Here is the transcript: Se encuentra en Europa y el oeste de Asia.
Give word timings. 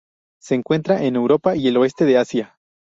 Se 0.41 0.55
encuentra 0.55 1.03
en 1.03 1.15
Europa 1.15 1.55
y 1.55 1.67
el 1.67 1.77
oeste 1.77 2.05
de 2.05 2.17
Asia. 2.17 2.57